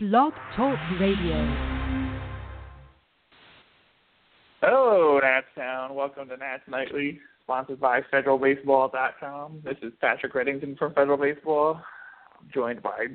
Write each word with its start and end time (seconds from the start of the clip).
Blog 0.00 0.32
Talk 0.56 0.78
Radio. 0.98 1.36
Hello, 4.62 5.20
Nats 5.22 5.46
Town. 5.54 5.94
Welcome 5.94 6.26
to 6.30 6.38
Nats 6.38 6.62
Nightly, 6.66 7.20
sponsored 7.42 7.78
by 7.78 8.00
FederalBaseball.com. 8.10 9.60
This 9.62 9.76
is 9.82 9.92
Patrick 10.00 10.32
Reddington 10.32 10.78
from 10.78 10.94
Federal 10.94 11.18
Baseball, 11.18 11.82
joined 12.50 12.82
by 12.82 13.08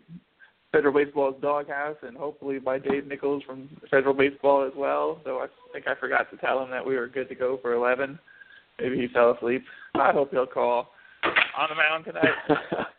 Federal 0.71 0.93
Baseball's 0.93 1.41
Doghouse 1.41 1.97
and 2.03 2.15
hopefully 2.15 2.59
by 2.59 2.77
Dave 2.77 3.07
Nichols 3.07 3.41
from 3.47 3.67
Federal 3.89 4.13
Baseball 4.13 4.63
as 4.63 4.73
well. 4.77 5.19
So 5.23 5.39
I 5.39 5.47
think 5.73 5.87
I 5.87 5.95
forgot 5.99 6.29
to 6.29 6.37
tell 6.37 6.63
him 6.63 6.69
that 6.69 6.85
we 6.85 6.97
were 6.97 7.07
good 7.07 7.29
to 7.29 7.35
go 7.35 7.57
for 7.63 7.73
11. 7.73 8.19
Maybe 8.79 8.97
he 8.97 9.07
fell 9.07 9.31
asleep. 9.31 9.63
I 9.95 10.11
hope 10.11 10.29
he'll 10.29 10.45
call 10.45 10.89
on 11.57 11.67
the 11.67 11.75
mound 11.75 12.05
tonight. 12.05 12.85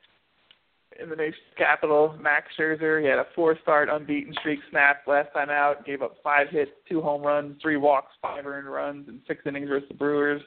in 1.01 1.11
the 1.11 1.17
nation's 1.17 1.55
capital, 1.57 2.17
Max 2.21 2.47
Scherzer. 2.59 3.01
He 3.01 3.07
had 3.07 3.19
a 3.19 3.27
four-start 3.35 3.89
unbeaten 3.89 4.35
streak 4.41 4.61
snapped 4.71 5.09
last 5.09 5.33
time 5.33 5.51
out. 5.51 5.85
Gave 5.85 6.03
up 6.03 6.17
five 6.23 6.49
hits, 6.51 6.71
two 6.89 7.01
home 7.01 7.23
runs, 7.23 7.61
three 7.61 7.77
walks, 7.77 8.13
five 8.21 8.47
earned 8.47 8.69
runs, 8.69 9.09
in 9.09 9.21
six 9.27 9.43
innings 9.47 9.69
versus 9.69 9.89
the 9.89 9.95
Brewers. 9.95 10.43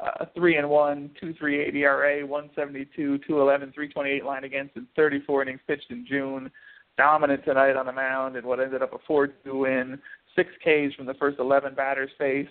Uh, 0.00 0.24
three 0.34 0.56
and 0.56 0.68
one, 0.68 1.10
two 1.20 1.34
three 1.34 1.60
eight 1.60 1.74
ERA, 1.74 2.24
one 2.26 2.50
seventy 2.54 2.86
two, 2.96 3.18
two 3.26 3.40
eleven, 3.40 3.72
three 3.72 3.88
twenty 3.88 4.10
eight 4.10 4.24
line 4.24 4.44
against 4.44 4.76
in 4.76 4.86
thirty 4.94 5.20
four 5.26 5.42
innings 5.42 5.60
pitched 5.66 5.90
in 5.90 6.06
June. 6.08 6.50
Dominant 6.96 7.44
tonight 7.44 7.76
on 7.76 7.86
the 7.86 7.92
mound 7.92 8.36
in 8.36 8.46
what 8.46 8.60
ended 8.60 8.82
up 8.82 8.92
a 8.92 8.98
four 9.06 9.26
two 9.26 9.58
win. 9.58 9.98
Six 10.36 10.50
Ks 10.60 10.94
from 10.94 11.06
the 11.06 11.14
first 11.14 11.38
eleven 11.38 11.74
batters 11.74 12.10
faced 12.18 12.50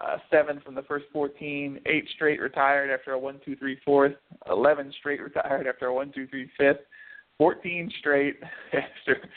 uh, 0.00 0.16
seven 0.30 0.60
from 0.64 0.74
the 0.74 0.82
first 0.82 1.04
14, 1.12 1.80
eight 1.86 2.08
straight 2.14 2.40
retired 2.40 2.90
after 2.90 3.12
a 3.12 3.18
one, 3.18 3.40
two, 3.44 3.56
three, 3.56 3.78
fourth, 3.84 4.14
11 4.50 4.92
straight 4.98 5.20
retired 5.20 5.66
after 5.66 5.86
a 5.86 5.94
one, 5.94 6.10
two, 6.14 6.26
three, 6.28 6.50
fifth, 6.58 6.80
14 7.38 7.92
straight 7.98 8.36
after 8.72 9.28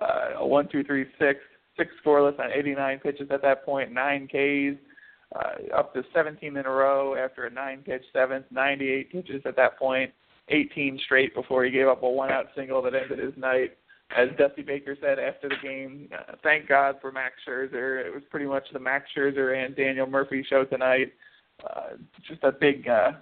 uh, 0.00 0.40
a 0.40 0.46
one, 0.46 0.68
two, 0.70 0.82
three, 0.82 1.06
six, 1.18 1.40
six 1.76 1.90
scoreless 2.04 2.38
on 2.40 2.50
89 2.52 3.00
pitches 3.00 3.28
at 3.30 3.42
that 3.42 3.64
point, 3.64 3.92
nine 3.92 4.26
Ks, 4.26 4.80
uh, 5.36 5.76
up 5.76 5.92
to 5.92 6.02
17 6.14 6.56
in 6.56 6.64
a 6.64 6.70
row 6.70 7.14
after 7.14 7.44
a 7.44 7.50
nine 7.50 7.82
pitch 7.84 8.02
seventh, 8.12 8.46
98 8.50 9.12
pitches 9.12 9.42
at 9.44 9.56
that 9.56 9.78
point, 9.78 10.10
18 10.48 10.98
straight 11.04 11.34
before 11.34 11.64
he 11.64 11.70
gave 11.70 11.86
up 11.86 12.02
a 12.02 12.08
one 12.08 12.30
out 12.30 12.46
single 12.56 12.80
that 12.82 12.94
ended 12.94 13.18
his 13.18 13.36
night 13.36 13.76
as 14.16 14.28
Dusty 14.38 14.62
Baker 14.62 14.96
said 15.00 15.18
after 15.18 15.48
the 15.48 15.56
game, 15.62 16.08
uh, 16.12 16.34
thank 16.42 16.68
God 16.68 16.96
for 17.00 17.12
Max 17.12 17.34
Scherzer. 17.46 18.04
It 18.04 18.12
was 18.12 18.22
pretty 18.30 18.46
much 18.46 18.64
the 18.72 18.78
Max 18.78 19.06
Scherzer 19.16 19.64
and 19.64 19.76
Daniel 19.76 20.06
Murphy 20.06 20.44
show 20.48 20.64
tonight. 20.64 21.12
Uh, 21.62 21.96
just 22.26 22.42
a 22.42 22.52
big, 22.52 22.88
uh, 22.88 23.12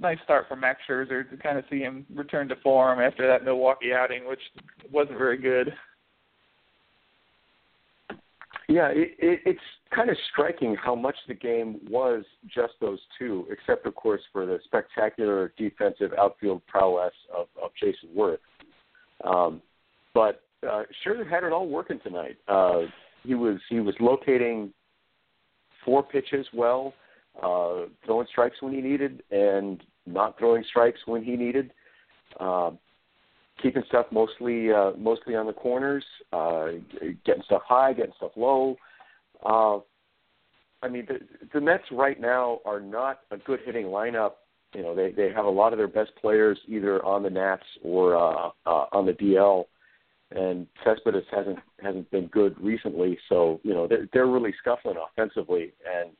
nice 0.00 0.18
start 0.24 0.46
for 0.48 0.56
Max 0.56 0.80
Scherzer 0.88 1.28
to 1.28 1.36
kind 1.36 1.58
of 1.58 1.64
see 1.70 1.80
him 1.80 2.06
return 2.14 2.48
to 2.48 2.56
form 2.56 3.00
after 3.00 3.26
that 3.26 3.44
Milwaukee 3.44 3.92
outing, 3.92 4.26
which 4.26 4.40
wasn't 4.90 5.18
very 5.18 5.36
good. 5.36 5.74
Yeah, 8.68 8.88
it, 8.88 9.16
it, 9.18 9.40
it's 9.46 9.60
kind 9.94 10.10
of 10.10 10.16
striking 10.30 10.74
how 10.74 10.94
much 10.94 11.16
the 11.26 11.34
game 11.34 11.80
was 11.88 12.24
just 12.54 12.74
those 12.80 12.98
two, 13.18 13.46
except 13.50 13.86
of 13.86 13.94
course 13.94 14.20
for 14.30 14.44
the 14.44 14.58
spectacular 14.64 15.52
defensive 15.56 16.12
outfield 16.18 16.62
prowess 16.66 17.14
of, 17.34 17.46
of 17.62 17.70
Jayson 17.82 18.10
Werth. 18.14 18.38
Um, 19.24 19.62
but 20.18 20.42
uh, 20.68 20.82
Scherzer 21.06 21.30
had 21.30 21.44
it 21.44 21.52
all 21.52 21.68
working 21.68 22.00
tonight. 22.02 22.38
Uh, 22.48 22.82
he 23.22 23.36
was 23.36 23.58
he 23.68 23.78
was 23.78 23.94
locating 24.00 24.72
four 25.84 26.02
pitches 26.02 26.44
well, 26.52 26.92
uh, 27.40 27.86
throwing 28.04 28.26
strikes 28.28 28.56
when 28.60 28.72
he 28.72 28.80
needed, 28.80 29.22
and 29.30 29.80
not 30.06 30.36
throwing 30.36 30.64
strikes 30.68 30.98
when 31.06 31.22
he 31.22 31.36
needed. 31.36 31.70
Uh, 32.40 32.72
keeping 33.62 33.84
stuff 33.86 34.06
mostly 34.10 34.72
uh, 34.72 34.90
mostly 34.98 35.36
on 35.36 35.46
the 35.46 35.52
corners, 35.52 36.04
uh, 36.32 36.66
getting 37.24 37.44
stuff 37.44 37.62
high, 37.64 37.92
getting 37.92 38.12
stuff 38.16 38.32
low. 38.34 38.76
Uh, 39.46 39.78
I 40.84 40.88
mean, 40.88 41.06
the, 41.06 41.20
the 41.54 41.60
Mets 41.60 41.84
right 41.92 42.20
now 42.20 42.58
are 42.64 42.80
not 42.80 43.20
a 43.30 43.36
good 43.36 43.60
hitting 43.64 43.86
lineup. 43.86 44.32
You 44.74 44.82
know, 44.82 44.96
they 44.96 45.12
they 45.12 45.30
have 45.30 45.44
a 45.44 45.50
lot 45.50 45.72
of 45.72 45.78
their 45.78 45.86
best 45.86 46.10
players 46.20 46.58
either 46.66 47.04
on 47.04 47.22
the 47.22 47.30
Nats 47.30 47.62
or 47.84 48.16
uh, 48.16 48.48
uh, 48.66 48.86
on 48.90 49.06
the 49.06 49.12
DL 49.12 49.66
and 50.30 50.66
Cespedes 50.84 51.24
hasn't 51.30 51.58
hasn't 51.82 52.10
been 52.10 52.26
good 52.26 52.58
recently. 52.60 53.18
So 53.28 53.60
you 53.62 53.72
know 53.74 53.86
they're 53.86 54.08
they're 54.12 54.26
really 54.26 54.54
scuffling 54.60 54.96
offensively, 54.96 55.72
and 55.86 56.10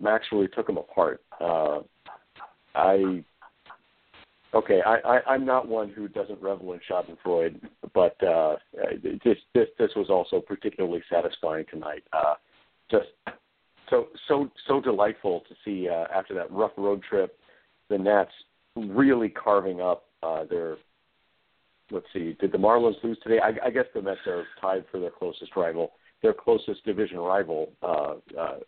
Max 0.00 0.26
really 0.32 0.48
took 0.48 0.66
them 0.66 0.78
apart. 0.78 1.22
Uh, 1.40 1.80
I 2.74 3.24
okay, 4.52 4.80
I, 4.84 4.96
I 4.96 5.20
I'm 5.28 5.44
not 5.44 5.68
one 5.68 5.90
who 5.90 6.08
doesn't 6.08 6.42
revel 6.42 6.72
in 6.72 6.80
Schadenfreude, 6.90 7.60
but 7.92 8.22
uh, 8.24 8.56
this 9.02 9.38
this 9.54 9.68
this 9.78 9.90
was 9.94 10.10
also 10.10 10.40
particularly 10.40 11.02
satisfying 11.10 11.64
tonight. 11.70 12.02
Uh, 12.12 12.34
just 12.90 13.06
so 13.88 14.08
so 14.26 14.50
so 14.66 14.80
delightful 14.80 15.44
to 15.48 15.54
see 15.64 15.88
uh, 15.88 16.06
after 16.12 16.34
that 16.34 16.50
rough 16.50 16.72
road 16.76 17.02
trip, 17.08 17.38
the 17.88 17.98
Nats 17.98 18.32
really 18.76 19.28
carving 19.28 19.80
up 19.80 20.04
uh, 20.24 20.44
their 20.44 20.76
let's 21.94 22.06
see, 22.12 22.36
did 22.40 22.52
the 22.52 22.58
Marlins 22.58 23.02
lose 23.02 23.18
today? 23.22 23.38
I, 23.38 23.66
I 23.66 23.70
guess 23.70 23.84
the 23.94 24.02
Mets 24.02 24.26
are 24.26 24.44
tied 24.60 24.84
for 24.90 24.98
their 24.98 25.10
closest 25.10 25.56
rival, 25.56 25.92
their 26.22 26.34
closest 26.34 26.84
division 26.84 27.18
rival, 27.18 27.72
uh, 27.82 28.14
uh, 28.38 28.58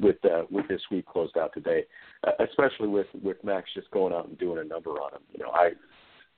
with 0.00 0.22
uh, 0.24 0.42
with 0.50 0.68
this 0.68 0.82
week 0.90 1.06
closed 1.06 1.36
out 1.38 1.52
today, 1.54 1.84
uh, 2.26 2.32
especially 2.48 2.88
with 2.88 3.06
with 3.22 3.42
Max 3.42 3.70
just 3.74 3.90
going 3.90 4.12
out 4.12 4.28
and 4.28 4.38
doing 4.38 4.58
a 4.58 4.64
number 4.64 4.90
on 4.90 5.14
him. 5.14 5.22
You 5.32 5.44
know, 5.44 5.50
I 5.50 5.70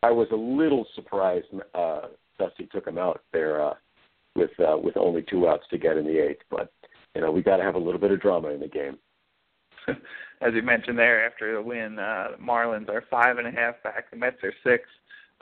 I 0.02 0.10
was 0.10 0.28
a 0.32 0.36
little 0.36 0.86
surprised 0.94 1.46
uh, 1.74 2.02
Dusty 2.38 2.68
took 2.72 2.86
him 2.86 2.98
out 2.98 3.22
there 3.32 3.62
uh, 3.62 3.74
with 4.36 4.50
uh, 4.60 4.76
with 4.76 4.96
only 4.96 5.22
two 5.22 5.48
outs 5.48 5.64
to 5.70 5.78
get 5.78 5.96
in 5.96 6.04
the 6.04 6.18
eighth, 6.18 6.42
but 6.50 6.72
you 7.14 7.20
know 7.20 7.30
we 7.30 7.42
got 7.42 7.58
to 7.58 7.62
have 7.62 7.74
a 7.74 7.78
little 7.78 8.00
bit 8.00 8.12
of 8.12 8.20
drama 8.20 8.48
in 8.48 8.60
the 8.60 8.68
game. 8.68 8.98
As 10.40 10.54
you 10.54 10.62
mentioned 10.62 10.98
there, 10.98 11.24
after 11.24 11.54
the 11.54 11.62
win, 11.62 11.98
uh, 11.98 12.28
Marlins 12.40 12.88
are 12.88 13.04
five 13.10 13.38
and 13.38 13.46
a 13.46 13.50
half 13.50 13.80
back. 13.82 14.10
The 14.10 14.16
Mets 14.16 14.42
are 14.42 14.52
six 14.64 14.84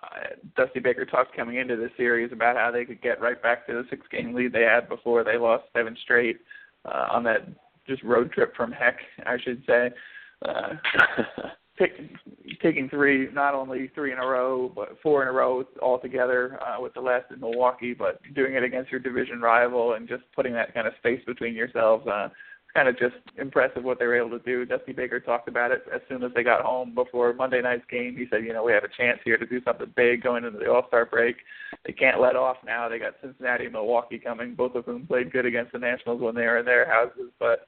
uh, 0.02 0.34
Dusty 0.56 0.80
Baker 0.80 1.04
talked 1.04 1.36
coming 1.36 1.56
into 1.56 1.76
the 1.76 1.90
series 1.96 2.32
about 2.32 2.56
how 2.56 2.70
they 2.70 2.84
could 2.84 3.02
get 3.02 3.20
right 3.20 3.40
back 3.42 3.66
to 3.66 3.74
the 3.74 3.84
six 3.90 4.06
game 4.10 4.34
lead 4.34 4.52
they 4.52 4.62
had 4.62 4.88
before 4.88 5.24
they 5.24 5.36
lost 5.36 5.64
seven 5.74 5.96
straight 6.02 6.38
uh, 6.84 7.08
on 7.10 7.24
that 7.24 7.48
just 7.86 8.02
road 8.02 8.32
trip 8.32 8.54
from 8.56 8.72
heck, 8.72 8.98
I 9.26 9.36
should 9.42 9.62
say. 9.66 9.90
Uh, 10.46 10.74
pick, 11.80 11.92
taking 12.62 12.88
three, 12.88 13.28
not 13.32 13.54
only 13.54 13.90
three 13.94 14.12
in 14.12 14.18
a 14.18 14.26
row, 14.26 14.70
but 14.74 14.96
four 15.02 15.22
in 15.22 15.28
a 15.28 15.32
row 15.32 15.64
altogether 15.82 16.58
uh, 16.62 16.80
with 16.80 16.94
the 16.94 17.00
last 17.00 17.30
in 17.32 17.40
Milwaukee, 17.40 17.94
but 17.94 18.20
doing 18.34 18.54
it 18.54 18.62
against 18.62 18.90
your 18.90 19.00
division 19.00 19.40
rival 19.40 19.94
and 19.94 20.08
just 20.08 20.22
putting 20.34 20.52
that 20.52 20.74
kind 20.74 20.86
of 20.86 20.92
space 20.98 21.20
between 21.26 21.54
yourselves. 21.54 22.06
Uh, 22.06 22.28
kind 22.74 22.88
of 22.88 22.98
just 22.98 23.16
impressive 23.38 23.82
what 23.82 23.98
they 23.98 24.06
were 24.06 24.16
able 24.16 24.30
to 24.30 24.44
do. 24.44 24.64
Dusty 24.64 24.92
Baker 24.92 25.20
talked 25.20 25.48
about 25.48 25.72
it 25.72 25.82
as 25.92 26.00
soon 26.08 26.22
as 26.22 26.30
they 26.34 26.42
got 26.42 26.62
home 26.62 26.94
before 26.94 27.32
Monday 27.32 27.60
night's 27.60 27.84
game. 27.90 28.16
He 28.16 28.26
said, 28.30 28.44
you 28.44 28.52
know, 28.52 28.62
we 28.62 28.72
have 28.72 28.84
a 28.84 28.96
chance 28.96 29.18
here 29.24 29.36
to 29.36 29.46
do 29.46 29.60
something 29.64 29.92
big 29.96 30.22
going 30.22 30.44
into 30.44 30.58
the 30.58 30.70
All 30.70 30.86
Star 30.88 31.04
break. 31.04 31.36
They 31.84 31.92
can't 31.92 32.20
let 32.20 32.36
off 32.36 32.58
now. 32.64 32.88
They 32.88 32.98
got 32.98 33.14
Cincinnati 33.20 33.64
and 33.64 33.72
Milwaukee 33.72 34.18
coming, 34.18 34.54
both 34.54 34.74
of 34.74 34.84
whom 34.84 35.06
played 35.06 35.32
good 35.32 35.46
against 35.46 35.72
the 35.72 35.78
Nationals 35.78 36.20
when 36.20 36.34
they 36.34 36.42
were 36.42 36.58
in 36.58 36.66
their 36.66 36.88
houses. 36.88 37.30
But 37.38 37.66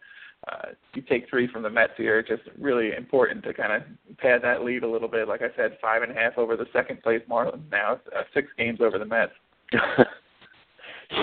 uh, 0.48 0.70
you 0.94 1.02
take 1.02 1.28
three 1.28 1.48
from 1.48 1.62
the 1.62 1.70
Mets 1.70 1.92
here. 1.96 2.22
Just 2.22 2.42
really 2.58 2.92
important 2.96 3.44
to 3.44 3.54
kind 3.54 3.72
of 3.72 4.18
pad 4.18 4.40
that 4.42 4.64
lead 4.64 4.82
a 4.82 4.90
little 4.90 5.08
bit. 5.08 5.28
Like 5.28 5.42
I 5.42 5.54
said, 5.56 5.78
five 5.80 6.02
and 6.02 6.12
a 6.12 6.14
half 6.14 6.36
over 6.36 6.56
the 6.56 6.66
second 6.72 7.02
place 7.02 7.22
Marlins 7.30 7.70
now, 7.70 8.00
uh, 8.16 8.22
six 8.34 8.48
games 8.58 8.80
over 8.80 8.98
the 8.98 9.04
Mets. 9.04 9.32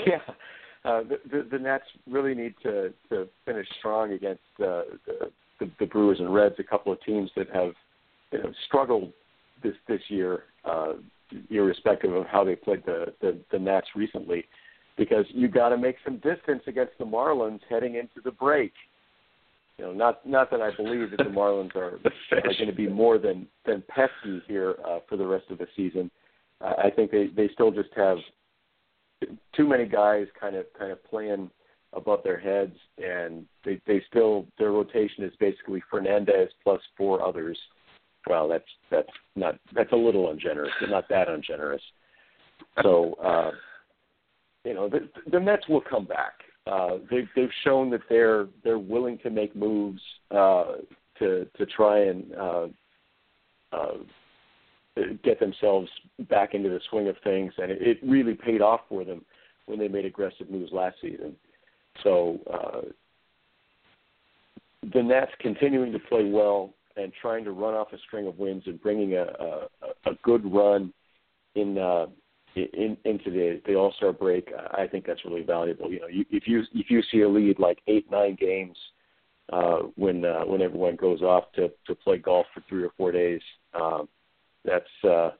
yeah, 0.07 0.19
uh, 0.85 1.01
the, 1.03 1.19
the 1.29 1.47
the 1.51 1.59
Nats 1.59 1.83
really 2.09 2.33
need 2.33 2.55
to 2.63 2.93
to 3.09 3.27
finish 3.45 3.67
strong 3.79 4.13
against 4.13 4.41
uh, 4.59 4.83
the, 5.05 5.31
the 5.59 5.71
the 5.79 5.85
Brewers 5.85 6.19
and 6.19 6.33
Reds, 6.33 6.55
a 6.59 6.63
couple 6.63 6.93
of 6.93 7.01
teams 7.03 7.29
that 7.35 7.49
have 7.53 7.73
you 8.31 8.39
know, 8.39 8.51
struggled 8.67 9.11
this 9.61 9.75
this 9.87 10.01
year, 10.07 10.43
uh, 10.63 10.93
irrespective 11.49 12.13
of 12.13 12.25
how 12.27 12.43
they 12.43 12.55
played 12.55 12.83
the 12.85 13.13
the, 13.21 13.37
the 13.51 13.59
Nats 13.59 13.87
recently, 13.95 14.45
because 14.97 15.25
you 15.29 15.49
got 15.49 15.69
to 15.69 15.77
make 15.77 15.97
some 16.05 16.15
distance 16.17 16.63
against 16.67 16.93
the 16.97 17.05
Marlins 17.05 17.59
heading 17.69 17.95
into 17.95 18.21
the 18.23 18.31
break. 18.31 18.71
You 19.77 19.85
know, 19.85 19.93
not 19.93 20.25
not 20.25 20.49
that 20.51 20.61
I 20.61 20.73
believe 20.75 21.11
that 21.11 21.17
the 21.17 21.29
Marlins 21.29 21.75
are, 21.75 21.99
are 22.31 22.41
going 22.41 22.67
to 22.67 22.73
be 22.73 22.87
more 22.87 23.17
than 23.17 23.47
than 23.65 23.83
pesky 23.89 24.41
here 24.47 24.75
uh, 24.87 24.99
for 25.09 25.17
the 25.17 25.25
rest 25.25 25.45
of 25.49 25.57
the 25.57 25.67
season. 25.75 26.09
Uh, 26.61 26.73
I 26.85 26.89
think 26.89 27.11
they 27.11 27.27
they 27.27 27.49
still 27.53 27.71
just 27.71 27.89
have 27.97 28.17
too 29.55 29.67
many 29.67 29.85
guys 29.85 30.27
kind 30.39 30.55
of 30.55 30.65
kind 30.77 30.91
of 30.91 31.03
playing 31.05 31.49
above 31.93 32.21
their 32.23 32.39
heads, 32.39 32.75
and 32.97 33.45
they 33.65 33.81
they 33.87 34.01
still 34.09 34.45
their 34.57 34.71
rotation 34.71 35.23
is 35.23 35.33
basically 35.39 35.81
Fernandez 35.89 36.49
plus 36.63 36.81
four 36.97 37.25
others. 37.25 37.57
Well, 38.27 38.47
that's 38.47 38.63
that's 38.91 39.09
not 39.35 39.57
that's 39.73 39.91
a 39.91 39.97
little 39.97 40.29
ungenerous, 40.31 40.71
but 40.79 40.89
not 40.89 41.09
that 41.09 41.29
ungenerous. 41.29 41.81
So, 42.83 43.13
uh, 43.23 43.51
you 44.65 44.73
know, 44.73 44.89
the, 44.89 45.09
the 45.31 45.39
Mets 45.39 45.67
will 45.67 45.81
come 45.81 46.05
back. 46.05 46.33
Uh, 46.67 46.97
they've 47.09 47.27
they've 47.35 47.49
shown 47.63 47.89
that 47.91 48.01
they're 48.09 48.47
they're 48.63 48.79
willing 48.79 49.17
to 49.19 49.29
make 49.29 49.55
moves 49.55 50.01
uh, 50.31 50.73
to 51.17 51.47
to 51.57 51.65
try 51.65 52.05
and 52.05 52.33
uh, 52.35 52.67
uh, 53.71 53.93
get 55.23 55.39
themselves 55.39 55.89
back 56.29 56.53
into 56.53 56.69
the 56.69 56.79
swing 56.89 57.07
of 57.07 57.15
things, 57.23 57.53
and 57.57 57.71
it, 57.71 57.81
it 57.81 57.97
really 58.03 58.33
paid 58.33 58.61
off 58.61 58.81
for 58.89 59.03
them 59.03 59.23
when 59.65 59.79
they 59.79 59.87
made 59.87 60.05
aggressive 60.05 60.49
moves 60.49 60.71
last 60.71 60.95
season. 61.01 61.35
So 62.03 62.39
uh, 62.51 62.81
the 64.93 65.03
Nats 65.03 65.31
continuing 65.39 65.91
to 65.91 65.99
play 65.99 66.29
well 66.29 66.73
and 66.95 67.11
trying 67.21 67.43
to 67.45 67.51
run 67.51 67.73
off 67.73 67.93
a 67.93 67.97
string 68.07 68.27
of 68.27 68.37
wins 68.37 68.63
and 68.65 68.81
bringing 68.81 69.15
a 69.15 69.23
a, 69.23 70.11
a 70.11 70.13
good 70.23 70.51
run 70.51 70.93
in 71.55 71.77
uh, 71.77 72.07
in 72.55 72.97
into 73.05 73.29
the 73.29 73.61
the 73.65 73.75
All 73.75 73.93
Star 73.97 74.11
break, 74.11 74.51
I 74.77 74.87
think 74.87 75.05
that's 75.05 75.23
really 75.25 75.43
valuable. 75.43 75.91
You 75.91 75.99
know, 76.01 76.07
you, 76.07 76.25
if 76.29 76.47
you 76.47 76.63
if 76.73 76.89
you 76.89 77.01
see 77.11 77.21
a 77.21 77.29
lead 77.29 77.59
like 77.59 77.79
eight 77.87 78.09
nine 78.11 78.37
games 78.39 78.77
uh, 79.51 79.79
when 79.95 80.25
uh, 80.25 80.41
when 80.45 80.61
everyone 80.61 80.95
goes 80.95 81.21
off 81.21 81.51
to 81.55 81.69
to 81.87 81.95
play 81.95 82.17
golf 82.17 82.45
for 82.53 82.63
three 82.67 82.83
or 82.83 82.91
four 82.97 83.11
days, 83.11 83.41
um, 83.73 84.07
that's 84.65 85.09
uh, 85.09 85.31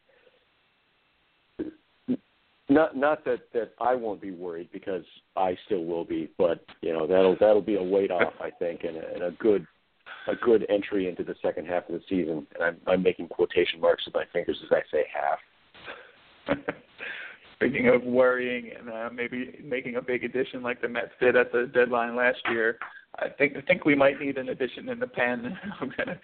not 2.69 2.95
not 2.95 3.25
that 3.25 3.39
that 3.54 3.74
I 3.81 3.95
won't 3.95 4.21
be 4.21 4.31
worried 4.31 4.69
because 4.71 5.04
I 5.36 5.57
still 5.66 5.86
will 5.86 6.06
be, 6.06 6.30
but 6.38 6.63
you 6.81 6.94
know 6.94 7.07
that'll 7.07 7.36
that'll 7.39 7.62
be 7.62 7.75
a 7.75 7.83
weight 7.83 8.12
off 8.12 8.33
I 8.39 8.51
think 8.51 8.83
and 8.83 8.98
a, 8.98 9.13
and 9.13 9.24
a 9.24 9.31
good 9.31 9.66
a 10.27 10.36
good 10.36 10.66
entry 10.69 11.07
into 11.07 11.24
the 11.24 11.36
second 11.42 11.68
half 11.68 11.89
of 11.89 11.94
the 11.95 12.01
season. 12.07 12.45
And 12.56 12.63
I'm, 12.63 12.77
I'm 12.88 13.04
making 13.04 13.30
quotation 13.30 13.80
marks 13.81 14.06
with 14.06 14.13
my 14.13 14.25
fingers 14.31 14.57
as 14.63 14.71
I 14.71 14.81
say 14.92 15.06
half. 15.13 16.57
Speaking 17.56 17.89
of 17.89 18.04
worrying 18.04 18.71
and 18.77 18.89
uh, 18.89 19.10
maybe 19.13 19.60
making 19.63 19.95
a 19.95 20.01
big 20.01 20.24
addition 20.24 20.62
like 20.62 20.81
the 20.81 20.88
Mets 20.88 21.12
did 21.19 21.36
at 21.36 21.51
the 21.51 21.69
deadline 21.74 22.16
last 22.16 22.39
year, 22.50 22.77
I 23.18 23.30
think 23.30 23.57
I 23.57 23.62
think 23.62 23.83
we 23.83 23.95
might 23.95 24.19
need 24.19 24.38
an 24.38 24.50
addition 24.50 24.89
in 24.89 25.00
the 25.00 25.07
pen. 25.07 25.57
I'm 25.81 25.92
gonna 25.98 26.19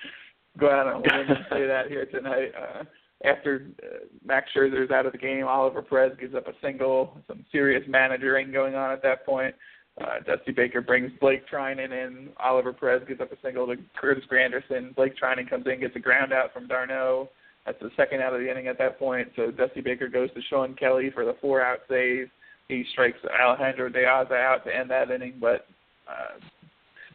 go 0.59 0.69
out 0.69 0.87
on 0.87 0.95
a 0.95 0.97
limb 0.97 1.29
and 1.29 1.45
say 1.49 1.67
that 1.67 1.87
here 1.87 2.05
tonight. 2.05 2.51
Uh, 2.57 2.83
after 3.23 3.67
uh, 3.83 4.05
Max 4.25 4.49
Scherzer's 4.55 4.91
out 4.91 5.05
of 5.05 5.11
the 5.11 5.17
game, 5.17 5.47
Oliver 5.47 5.81
Perez 5.81 6.13
gives 6.19 6.35
up 6.35 6.47
a 6.47 6.53
single. 6.61 7.17
Some 7.27 7.45
serious 7.51 7.83
managering 7.87 8.51
going 8.51 8.75
on 8.75 8.91
at 8.91 9.01
that 9.03 9.25
point. 9.25 9.55
Uh, 10.01 10.19
Dusty 10.25 10.51
Baker 10.51 10.81
brings 10.81 11.11
Blake 11.21 11.43
Treinen 11.49 11.91
in. 11.91 12.29
Oliver 12.37 12.73
Perez 12.73 13.01
gives 13.07 13.21
up 13.21 13.31
a 13.31 13.37
single 13.41 13.65
to 13.67 13.77
Curtis 13.99 14.25
Granderson. 14.29 14.93
Blake 14.95 15.13
Treinen 15.17 15.49
comes 15.49 15.65
in, 15.67 15.79
gets 15.79 15.95
a 15.95 15.99
ground 15.99 16.33
out 16.33 16.53
from 16.53 16.67
d'Arnaud. 16.67 17.29
That's 17.65 17.79
the 17.81 17.89
second 17.95 18.21
out 18.21 18.33
of 18.33 18.41
the 18.41 18.51
inning 18.51 18.67
at 18.67 18.77
that 18.77 18.99
point. 18.99 19.29
So 19.35 19.51
Dusty 19.51 19.81
Baker 19.81 20.07
goes 20.07 20.31
to 20.33 20.41
Shawn 20.49 20.75
Kelley 20.75 21.11
for 21.11 21.25
the 21.25 21.35
four 21.41 21.61
out 21.61 21.79
save. 21.89 22.29
He 22.67 22.83
strikes 22.91 23.17
Alejandro 23.41 23.89
De 23.89 24.03
Aza 24.03 24.33
out 24.33 24.65
to 24.65 24.75
end 24.75 24.89
that 24.89 25.11
inning, 25.11 25.35
but 25.39 25.67
uh, 26.07 26.39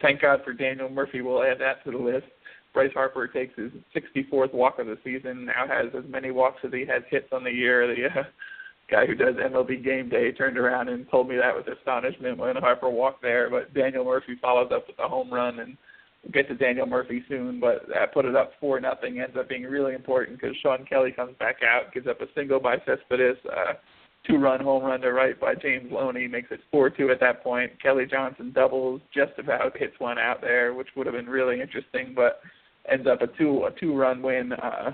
thank 0.01 0.21
God 0.21 0.41
for 0.43 0.53
Daniel 0.53 0.89
Murphy. 0.89 1.21
We'll 1.21 1.43
add 1.43 1.59
that 1.59 1.83
to 1.85 1.91
the 1.91 1.97
list. 1.97 2.25
Bryce 2.73 2.91
Harper 2.93 3.27
takes 3.27 3.53
his 3.57 3.71
64th 3.95 4.53
walk 4.53 4.79
of 4.79 4.87
the 4.87 4.97
season. 5.03 5.45
Now 5.45 5.67
has 5.67 5.87
as 5.97 6.09
many 6.09 6.31
walks 6.31 6.61
as 6.63 6.71
he 6.71 6.85
has 6.85 7.03
hits 7.09 7.27
on 7.31 7.43
the 7.43 7.51
year. 7.51 7.87
The 7.87 8.21
uh, 8.21 8.23
guy 8.89 9.05
who 9.05 9.15
does 9.15 9.35
MLB 9.35 9.83
Game 9.83 10.09
Day 10.09 10.31
turned 10.31 10.57
around 10.57 10.89
and 10.89 11.09
told 11.09 11.27
me 11.27 11.35
that 11.37 11.55
with 11.55 11.67
astonishment 11.67 12.37
when 12.37 12.55
Harper 12.57 12.89
walked 12.89 13.21
there. 13.21 13.49
But 13.49 13.73
Daniel 13.73 14.05
Murphy 14.05 14.37
follows 14.41 14.71
up 14.73 14.87
with 14.87 14.99
a 14.99 15.07
home 15.07 15.33
run, 15.33 15.59
and 15.59 15.77
we'll 16.23 16.31
get 16.31 16.47
to 16.47 16.55
Daniel 16.55 16.85
Murphy 16.85 17.23
soon. 17.27 17.59
But 17.59 17.87
that 17.93 18.13
put 18.13 18.25
it 18.25 18.35
up 18.35 18.51
four 18.59 18.79
nothing. 18.79 19.19
Ends 19.19 19.35
up 19.37 19.49
being 19.49 19.63
really 19.63 19.93
important 19.93 20.39
because 20.39 20.55
Shawn 20.57 20.85
Kelley 20.85 21.11
comes 21.11 21.35
back 21.39 21.57
out, 21.63 21.93
gives 21.93 22.07
up 22.07 22.21
a 22.21 22.25
single 22.35 22.59
by 22.59 22.77
Cespedes. 22.85 23.37
Uh, 23.45 23.73
two 24.27 24.37
run 24.37 24.61
home 24.61 24.83
run 24.83 25.01
to 25.01 25.11
right 25.11 25.39
by 25.39 25.55
James 25.55 25.91
Loney 25.91 26.27
makes 26.27 26.51
it 26.51 26.59
four 26.71 26.89
two 26.89 27.09
at 27.09 27.19
that 27.19 27.43
point. 27.43 27.71
Kelly 27.81 28.05
Johnson 28.05 28.51
doubles, 28.53 29.01
just 29.13 29.33
about 29.37 29.77
hits 29.77 29.99
one 29.99 30.19
out 30.19 30.41
there, 30.41 30.73
which 30.73 30.89
would 30.95 31.07
have 31.07 31.15
been 31.15 31.29
really 31.29 31.61
interesting, 31.61 32.13
but 32.15 32.41
ends 32.89 33.07
up 33.07 33.21
a 33.21 33.27
two 33.37 33.65
a 33.65 33.79
two 33.79 33.95
run 33.95 34.21
win. 34.21 34.53
Uh, 34.53 34.91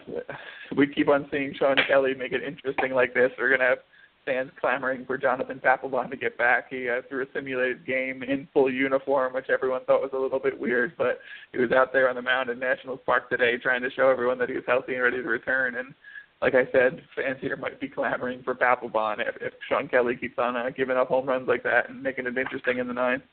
we 0.76 0.88
keep 0.88 1.10
on 1.10 1.28
seeing 1.32 1.54
Shawn 1.58 1.78
Kelley 1.88 2.14
make 2.14 2.32
it 2.32 2.44
interesting 2.44 2.94
like 2.94 3.14
this. 3.14 3.32
We're 3.38 3.50
gonna 3.50 3.70
have 3.70 3.80
fans 4.28 4.52
clamoring 4.60 5.06
for 5.06 5.18
Jonathan 5.18 5.60
Papelbon 5.64 6.12
to 6.12 6.18
get 6.18 6.38
back. 6.38 6.66
He 6.70 6.90
uh, 6.90 7.02
threw 7.08 7.24
a 7.24 7.26
simulated 7.34 7.86
game 7.86 8.24
in 8.24 8.48
full 8.54 8.72
uniform, 8.72 9.34
which 9.34 9.50
everyone 9.50 9.86
thought 9.86 10.02
was 10.02 10.12
a 10.14 10.20
little 10.20 10.40
bit 10.40 10.60
weird, 10.60 10.94
but 10.98 11.20
he 11.54 11.60
was 11.60 11.72
out 11.72 11.94
there 11.94 12.10
on 12.10 12.16
the 12.16 12.22
mound 12.22 12.50
in 12.50 12.60
National 12.60 12.98
Park 12.98 13.30
today 13.30 13.58
trying 13.58 13.82
to 13.82 13.90
show 13.92 14.10
everyone 14.10 14.38
that 14.40 14.50
he 14.50 14.56
was 14.56 14.66
healthy 14.68 14.96
and 14.96 15.04
ready 15.04 15.18
to 15.18 15.30
return. 15.30 15.76
And 15.76 15.94
like 16.42 16.56
I 16.56 16.70
said, 16.74 17.02
fans 17.16 17.38
here 17.40 17.56
might 17.56 17.80
be 17.80 17.88
clamoring 17.88 18.44
for 18.44 18.54
Papelbon 18.54 19.22
if, 19.22 19.36
if 19.42 19.54
Shawn 19.70 19.88
Kelley 19.88 20.18
keeps 20.18 20.38
on 20.38 20.58
uh, 20.58 20.70
giving 20.76 20.98
up 20.98 21.08
home 21.08 21.26
runs 21.26 21.48
like 21.48 21.64
that 21.64 21.90
and 21.90 22.04
making 22.04 22.28
it 22.28 22.38
interesting 22.38 22.80
in 22.80 22.88
the 22.88 22.94
ninth. 22.94 23.24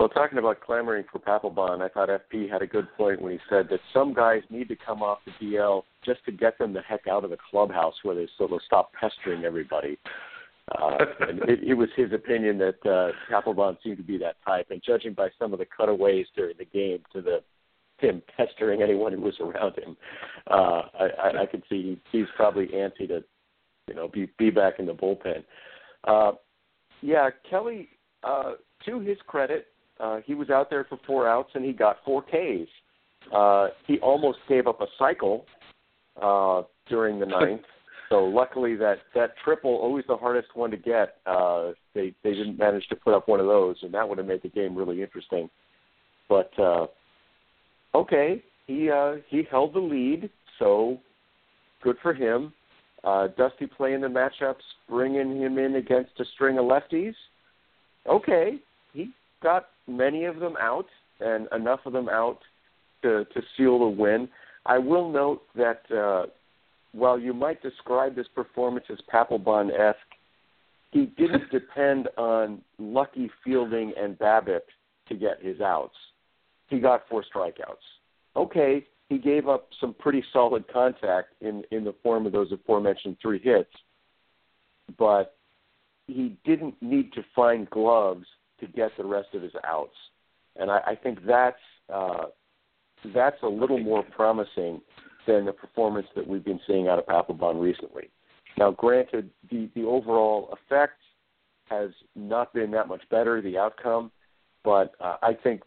Well, 0.00 0.08
talking 0.08 0.38
about 0.38 0.62
clamoring 0.62 1.04
for 1.12 1.18
Papelbon, 1.18 1.82
I 1.82 1.88
thought 1.88 2.08
FP 2.08 2.50
had 2.50 2.62
a 2.62 2.66
good 2.66 2.88
point 2.96 3.20
when 3.20 3.32
he 3.32 3.38
said 3.50 3.66
that 3.68 3.80
some 3.92 4.14
guys 4.14 4.40
need 4.48 4.68
to 4.68 4.74
come 4.74 5.02
off 5.02 5.18
the 5.26 5.32
DL 5.32 5.82
just 6.02 6.24
to 6.24 6.32
get 6.32 6.56
them 6.56 6.72
the 6.72 6.80
heck 6.80 7.06
out 7.06 7.22
of 7.22 7.28
the 7.28 7.36
clubhouse 7.50 7.92
where 8.02 8.14
they 8.14 8.26
sort 8.38 8.50
of 8.50 8.62
stop 8.64 8.94
pestering 8.94 9.44
everybody. 9.44 9.98
Uh, 10.72 10.96
and 11.28 11.40
it, 11.40 11.62
it 11.62 11.74
was 11.74 11.90
his 11.96 12.14
opinion 12.14 12.56
that 12.56 12.78
uh, 12.86 13.10
Papelbon 13.30 13.76
seemed 13.84 13.98
to 13.98 14.02
be 14.02 14.16
that 14.16 14.36
type, 14.42 14.68
and 14.70 14.80
judging 14.82 15.12
by 15.12 15.28
some 15.38 15.52
of 15.52 15.58
the 15.58 15.66
cutaways 15.66 16.24
during 16.34 16.56
the 16.56 16.64
game 16.64 17.00
to 17.12 17.20
the 17.20 17.40
him 17.98 18.22
pestering 18.34 18.80
anyone 18.80 19.12
who 19.12 19.20
was 19.20 19.38
around 19.38 19.76
him, 19.76 19.98
uh, 20.50 20.80
I, 20.98 21.08
I, 21.22 21.42
I 21.42 21.46
could 21.46 21.62
see 21.68 22.00
he's 22.10 22.24
probably 22.36 22.68
antsy 22.68 23.06
to, 23.08 23.22
you 23.86 23.94
know, 23.94 24.08
be 24.08 24.30
be 24.38 24.48
back 24.48 24.78
in 24.78 24.86
the 24.86 24.94
bullpen. 24.94 25.44
Uh, 26.04 26.32
yeah, 27.02 27.28
Kelley. 27.50 27.90
Uh, 28.22 28.52
to 28.86 29.00
his 29.00 29.16
credit, 29.26 29.66
uh, 30.00 30.20
he 30.24 30.34
was 30.34 30.50
out 30.50 30.70
there 30.70 30.84
for 30.84 30.98
four 31.06 31.28
outs 31.28 31.50
and 31.54 31.64
he 31.64 31.72
got 31.72 31.98
four 32.04 32.22
Ks. 32.22 32.68
Uh, 33.34 33.68
he 33.86 33.98
almost 33.98 34.38
gave 34.48 34.66
up 34.66 34.80
a 34.80 34.86
cycle 34.98 35.44
uh, 36.20 36.62
during 36.88 37.20
the 37.20 37.26
ninth. 37.40 37.62
So 38.08 38.24
luckily 38.24 38.74
that 38.76 38.98
that 39.14 39.34
triple, 39.44 39.70
always 39.70 40.04
the 40.08 40.16
hardest 40.16 40.48
one 40.54 40.72
to 40.72 40.76
get, 40.76 41.16
uh, 41.26 41.72
they 41.94 42.12
they 42.24 42.32
didn't 42.32 42.58
manage 42.58 42.86
to 42.88 42.96
put 42.96 43.14
up 43.14 43.28
one 43.28 43.38
of 43.38 43.46
those, 43.46 43.76
and 43.82 43.94
that 43.94 44.08
would 44.08 44.18
have 44.18 44.26
made 44.26 44.42
the 44.42 44.48
game 44.48 44.74
really 44.74 45.00
interesting. 45.00 45.48
But 46.28 46.50
uh, 46.58 46.88
okay, 47.94 48.42
he 48.66 48.90
uh, 48.90 49.16
he 49.28 49.44
held 49.48 49.74
the 49.74 49.80
lead, 49.80 50.28
so 50.58 50.98
good 51.84 51.96
for 52.02 52.12
him. 52.12 52.52
Uh, 53.04 53.28
Dusty 53.38 53.66
playing 53.66 54.00
the 54.00 54.08
matchups, 54.08 54.56
bringing 54.88 55.40
him 55.40 55.58
in 55.58 55.76
against 55.76 56.10
a 56.18 56.24
string 56.34 56.58
of 56.58 56.64
lefties. 56.64 57.14
Okay, 58.08 58.58
he 58.92 59.10
got 59.42 59.68
many 59.90 60.24
of 60.24 60.38
them 60.38 60.54
out 60.60 60.86
and 61.20 61.48
enough 61.54 61.80
of 61.84 61.92
them 61.92 62.08
out 62.08 62.38
to 63.02 63.24
to 63.26 63.42
seal 63.56 63.78
the 63.78 63.86
win. 63.86 64.28
I 64.66 64.78
will 64.78 65.10
note 65.10 65.42
that 65.54 65.90
uh, 65.90 66.26
while 66.92 67.18
you 67.18 67.32
might 67.32 67.62
describe 67.62 68.14
this 68.14 68.26
performance 68.34 68.86
as 68.90 68.98
Papelbon 69.12 69.70
esque, 69.70 69.98
he 70.90 71.06
didn't 71.06 71.50
depend 71.52 72.08
on 72.16 72.60
lucky 72.78 73.30
fielding 73.44 73.92
and 73.98 74.18
BABIP 74.18 74.62
to 75.08 75.14
get 75.14 75.42
his 75.42 75.60
outs. 75.60 75.94
He 76.68 76.78
got 76.78 77.02
four 77.08 77.24
strikeouts. 77.34 77.76
Okay, 78.36 78.86
he 79.08 79.18
gave 79.18 79.48
up 79.48 79.68
some 79.80 79.94
pretty 79.94 80.22
solid 80.32 80.64
contact 80.72 81.28
in 81.40 81.62
in 81.70 81.84
the 81.84 81.94
form 82.02 82.26
of 82.26 82.32
those 82.32 82.52
aforementioned 82.52 83.16
three 83.20 83.40
hits, 83.40 83.72
but 84.98 85.36
he 86.06 86.36
didn't 86.44 86.74
need 86.80 87.12
to 87.12 87.24
find 87.34 87.68
gloves 87.70 88.26
to 88.60 88.66
get 88.66 88.90
the 88.96 89.04
rest 89.04 89.28
of 89.34 89.42
his 89.42 89.52
outs, 89.66 89.94
and 90.56 90.70
I, 90.70 90.78
I 90.88 90.94
think 90.94 91.18
that's 91.26 91.56
uh, 91.92 92.24
that's 93.14 93.42
a 93.42 93.48
little 93.48 93.78
more 93.78 94.02
promising 94.02 94.80
than 95.26 95.44
the 95.44 95.52
performance 95.52 96.06
that 96.16 96.26
we've 96.26 96.44
been 96.44 96.60
seeing 96.66 96.88
out 96.88 96.98
of 96.98 97.06
Papelbon 97.06 97.60
recently. 97.60 98.10
Now, 98.58 98.70
granted, 98.70 99.30
the 99.50 99.68
the 99.74 99.84
overall 99.84 100.52
effect 100.52 101.00
has 101.68 101.90
not 102.16 102.52
been 102.52 102.70
that 102.72 102.88
much 102.88 103.02
better, 103.10 103.40
the 103.40 103.56
outcome, 103.56 104.10
but 104.64 104.92
uh, 105.00 105.16
I 105.22 105.34
think 105.40 105.62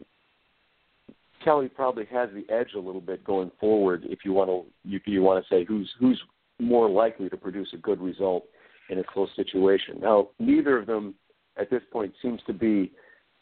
Kelley 1.42 1.68
probably 1.68 2.06
has 2.06 2.28
the 2.34 2.50
edge 2.52 2.70
a 2.74 2.78
little 2.78 3.00
bit 3.00 3.24
going 3.24 3.50
forward. 3.60 4.04
If 4.06 4.20
you 4.24 4.32
want 4.32 4.50
to, 4.50 4.64
you, 4.88 5.00
you 5.06 5.22
want 5.22 5.44
to 5.44 5.54
say 5.54 5.64
who's 5.64 5.90
who's 5.98 6.20
more 6.60 6.88
likely 6.88 7.28
to 7.28 7.36
produce 7.36 7.68
a 7.74 7.78
good 7.78 8.00
result 8.00 8.44
in 8.90 8.98
a 8.98 9.04
close 9.04 9.30
situation. 9.34 9.98
Now, 10.00 10.28
neither 10.38 10.78
of 10.78 10.86
them 10.86 11.14
at 11.56 11.70
this 11.70 11.82
point 11.92 12.12
seems 12.22 12.40
to 12.46 12.52
be 12.52 12.92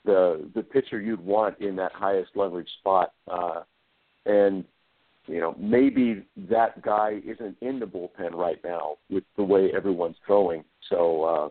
the 0.04 0.48
the 0.54 0.62
pitcher 0.62 1.00
you'd 1.00 1.24
want 1.24 1.58
in 1.60 1.76
that 1.76 1.92
highest 1.92 2.30
leverage 2.34 2.70
spot. 2.80 3.12
Uh, 3.30 3.62
and 4.26 4.64
you 5.26 5.40
know 5.40 5.54
maybe 5.58 6.24
that 6.36 6.82
guy 6.82 7.20
isn't 7.24 7.56
in 7.60 7.78
the 7.78 7.86
bullpen 7.86 8.32
right 8.32 8.58
now 8.64 8.96
with 9.10 9.24
the 9.36 9.44
way 9.44 9.70
everyone's 9.74 10.16
throwing. 10.26 10.64
So 10.88 11.24
uh, 11.24 11.48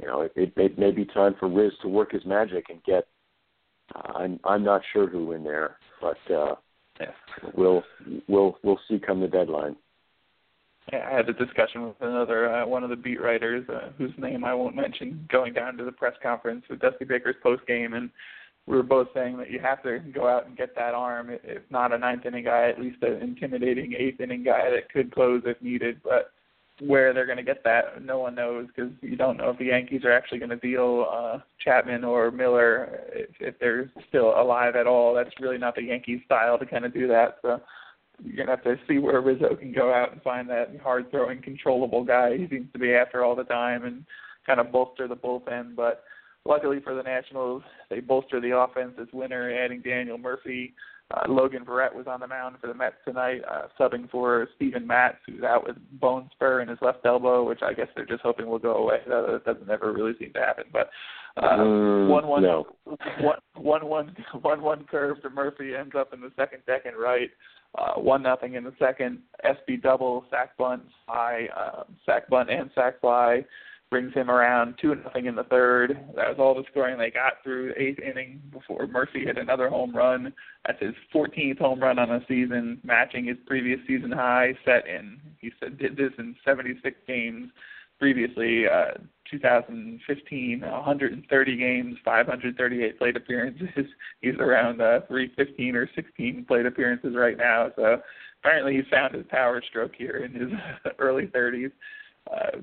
you 0.00 0.06
know 0.06 0.22
it, 0.22 0.32
it, 0.36 0.52
it 0.56 0.78
may 0.78 0.90
be 0.90 1.04
time 1.04 1.34
for 1.38 1.48
Riz 1.48 1.72
to 1.82 1.88
work 1.88 2.12
his 2.12 2.24
magic 2.24 2.66
and 2.68 2.82
get. 2.84 3.06
Uh, 3.94 4.12
I'm 4.14 4.40
I'm 4.44 4.64
not 4.64 4.82
sure 4.92 5.08
who 5.08 5.32
in 5.32 5.44
there, 5.44 5.76
but 6.00 6.34
uh, 6.34 6.54
yeah. 7.00 7.10
we'll 7.54 7.82
we'll 8.28 8.58
we'll 8.62 8.80
see 8.88 8.98
come 8.98 9.20
the 9.20 9.28
deadline. 9.28 9.76
I 10.92 11.16
had 11.16 11.28
a 11.28 11.32
discussion 11.32 11.86
with 11.86 11.96
another 12.00 12.52
uh, 12.52 12.66
one 12.66 12.84
of 12.84 12.90
the 12.90 12.96
beat 12.96 13.20
writers, 13.20 13.66
uh, 13.68 13.90
whose 13.96 14.12
name 14.18 14.44
I 14.44 14.54
won't 14.54 14.76
mention, 14.76 15.26
going 15.30 15.54
down 15.54 15.76
to 15.78 15.84
the 15.84 15.92
press 15.92 16.14
conference 16.22 16.64
with 16.68 16.80
Dusty 16.80 17.04
Baker's 17.04 17.36
post 17.42 17.66
game, 17.66 17.94
and 17.94 18.10
we 18.66 18.76
were 18.76 18.82
both 18.82 19.08
saying 19.14 19.36
that 19.38 19.50
you 19.50 19.60
have 19.60 19.82
to 19.82 19.98
go 19.98 20.28
out 20.28 20.46
and 20.46 20.56
get 20.56 20.74
that 20.74 20.94
arm. 20.94 21.30
If 21.30 21.62
not 21.70 21.92
a 21.92 21.98
ninth 21.98 22.26
inning 22.26 22.44
guy, 22.44 22.68
at 22.68 22.80
least 22.80 23.02
an 23.02 23.22
intimidating 23.22 23.94
eighth 23.94 24.20
inning 24.20 24.44
guy 24.44 24.70
that 24.70 24.90
could 24.90 25.12
close 25.12 25.42
if 25.44 25.60
needed. 25.60 26.00
But 26.02 26.32
where 26.80 27.12
they're 27.12 27.26
going 27.26 27.38
to 27.38 27.44
get 27.44 27.62
that, 27.64 28.02
no 28.02 28.18
one 28.18 28.34
knows 28.34 28.66
because 28.68 28.90
you 29.00 29.16
don't 29.16 29.36
know 29.36 29.50
if 29.50 29.58
the 29.58 29.66
Yankees 29.66 30.04
are 30.04 30.12
actually 30.12 30.38
going 30.38 30.50
to 30.50 30.56
deal 30.56 31.06
uh, 31.10 31.38
Chapman 31.62 32.04
or 32.04 32.30
Miller 32.30 33.00
if, 33.12 33.30
if 33.40 33.58
they're 33.58 33.90
still 34.08 34.38
alive 34.40 34.76
at 34.76 34.86
all. 34.86 35.14
That's 35.14 35.30
really 35.40 35.58
not 35.58 35.76
the 35.76 35.84
Yankees 35.84 36.20
style 36.24 36.58
to 36.58 36.66
kind 36.66 36.84
of 36.84 36.92
do 36.92 37.06
that. 37.08 37.36
So 37.42 37.60
you're 38.22 38.36
gonna 38.36 38.56
have 38.56 38.64
to 38.64 38.76
see 38.86 38.98
where 38.98 39.20
Rizzo 39.20 39.54
can 39.56 39.72
go 39.72 39.92
out 39.92 40.12
and 40.12 40.22
find 40.22 40.48
that 40.50 40.78
hard 40.82 41.10
throwing, 41.10 41.42
controllable 41.42 42.04
guy 42.04 42.36
he 42.36 42.48
seems 42.48 42.72
to 42.72 42.78
be 42.78 42.94
after 42.94 43.24
all 43.24 43.34
the 43.34 43.44
time 43.44 43.84
and 43.84 44.04
kind 44.46 44.60
of 44.60 44.70
bolster 44.70 45.08
the 45.08 45.16
bullpen. 45.16 45.74
But 45.74 46.04
luckily 46.44 46.80
for 46.80 46.94
the 46.94 47.02
Nationals, 47.02 47.62
they 47.90 48.00
bolster 48.00 48.40
the 48.40 48.56
offense 48.56 48.92
this 48.98 49.08
winter, 49.12 49.64
adding 49.64 49.80
Daniel 49.80 50.18
Murphy. 50.18 50.74
Uh, 51.10 51.30
Logan 51.30 51.64
Verrett 51.66 51.94
was 51.94 52.06
on 52.06 52.20
the 52.20 52.26
mound 52.26 52.56
for 52.60 52.66
the 52.66 52.74
Mets 52.74 52.96
tonight, 53.06 53.42
uh, 53.50 53.66
subbing 53.78 54.08
for 54.10 54.48
Steven 54.56 54.86
Matz, 54.86 55.18
who's 55.26 55.42
out 55.42 55.66
with 55.66 55.76
bone 56.00 56.30
spur 56.32 56.62
in 56.62 56.68
his 56.68 56.78
left 56.80 57.04
elbow, 57.04 57.46
which 57.46 57.60
I 57.62 57.74
guess 57.74 57.88
they're 57.94 58.06
just 58.06 58.22
hoping 58.22 58.46
will 58.46 58.58
go 58.58 58.74
away. 58.74 59.00
That, 59.06 59.42
that 59.44 59.44
doesn't 59.44 59.70
ever 59.70 59.92
really 59.92 60.14
seem 60.18 60.32
to 60.32 60.40
happen. 60.40 60.64
But 60.72 60.88
uh, 61.36 61.58
mm, 61.58 62.08
one 62.08 62.26
one 62.26 62.42
no. 62.42 62.66
one 63.20 63.38
one 63.54 63.86
one 63.86 64.16
one 64.40 64.62
one 64.62 64.84
curve 64.90 65.20
to 65.22 65.30
Murphy 65.30 65.74
ends 65.74 65.94
up 65.96 66.14
in 66.14 66.20
the 66.20 66.32
second 66.36 66.62
deck 66.66 66.86
and 66.86 66.96
right. 66.96 67.30
Uh, 67.76 67.94
one 67.94 68.22
nothing 68.22 68.54
in 68.54 68.64
the 68.64 68.74
second. 68.78 69.18
SB 69.44 69.82
double 69.82 70.24
sac 70.30 70.56
bunt 70.56 70.82
fly, 71.06 71.48
uh, 71.56 71.82
sac 72.06 72.28
bunt 72.28 72.50
and 72.50 72.70
sac 72.74 73.00
fly 73.00 73.44
brings 73.90 74.14
him 74.14 74.28
around 74.28 74.74
two 74.80 74.94
nothing 74.96 75.26
in 75.26 75.36
the 75.36 75.44
third. 75.44 75.96
That 76.16 76.28
was 76.28 76.36
all 76.38 76.54
the 76.54 76.64
scoring 76.70 76.98
they 76.98 77.10
got 77.10 77.34
through 77.42 77.68
the 77.68 77.80
eighth 77.80 78.00
inning 78.00 78.42
before 78.52 78.86
Murphy 78.86 79.24
hit 79.24 79.38
another 79.38 79.68
home 79.68 79.94
run. 79.94 80.32
That's 80.66 80.80
his 80.80 80.94
14th 81.14 81.58
home 81.58 81.80
run 81.80 81.98
on 81.98 82.08
the 82.08 82.20
season, 82.26 82.80
matching 82.82 83.26
his 83.26 83.36
previous 83.46 83.78
season 83.86 84.10
high 84.10 84.54
set 84.64 84.86
in. 84.88 85.20
He 85.38 85.52
said 85.60 85.78
did 85.78 85.96
this 85.96 86.12
in 86.18 86.34
76 86.44 86.96
games 87.06 87.50
previously. 88.04 88.66
Uh, 88.68 88.98
2015, 89.30 90.60
130 90.60 91.56
games, 91.56 91.96
538 92.04 92.98
plate 92.98 93.16
appearances. 93.16 93.68
He's 94.20 94.34
around 94.38 94.82
uh, 94.82 95.00
315 95.08 95.74
or 95.74 95.88
16 95.94 96.44
plate 96.46 96.66
appearances 96.66 97.14
right 97.16 97.38
now. 97.38 97.70
So 97.74 98.02
apparently 98.42 98.74
he's 98.74 98.84
found 98.90 99.14
his 99.14 99.24
power 99.30 99.62
stroke 99.66 99.92
here 99.96 100.18
in 100.18 100.34
his 100.34 100.50
early 100.98 101.28
30s. 101.28 101.72
Uh, 102.30 102.58